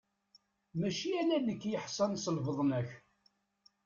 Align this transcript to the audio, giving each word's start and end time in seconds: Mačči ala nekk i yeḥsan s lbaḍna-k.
Mačči 0.79 1.09
ala 1.21 1.37
nekk 1.39 1.63
i 1.65 1.69
yeḥsan 1.73 2.11
s 2.23 2.25
lbaḍna-k. 2.35 2.89